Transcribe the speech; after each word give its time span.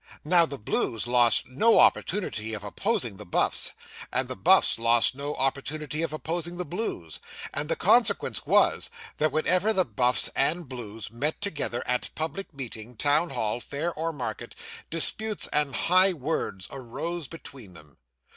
Now 0.23 0.47
the 0.47 0.57
Blues 0.57 1.05
lost 1.05 1.47
no 1.47 1.77
opportunity 1.77 2.55
of 2.55 2.63
opposing 2.63 3.17
the 3.17 3.23
Buffs, 3.23 3.71
and 4.11 4.27
the 4.27 4.35
Buffs 4.35 4.79
lost 4.79 5.13
no 5.13 5.35
opportunity 5.35 6.01
of 6.01 6.11
opposing 6.11 6.57
the 6.57 6.65
Blues; 6.65 7.19
and 7.53 7.69
the 7.69 7.75
consequence 7.75 8.43
was, 8.47 8.89
that 9.17 9.31
whenever 9.31 9.73
the 9.73 9.85
Buffs 9.85 10.27
and 10.29 10.67
Blues 10.67 11.11
met 11.11 11.39
together 11.39 11.83
at 11.85 12.09
public 12.15 12.51
meeting, 12.51 12.97
town 12.97 13.29
hall, 13.29 13.59
fair, 13.61 13.93
or 13.93 14.11
market, 14.11 14.55
disputes 14.89 15.45
and 15.53 15.75
high 15.75 16.13
words 16.13 16.67
arose 16.71 17.27
between 17.27 17.73
them. 17.73 17.97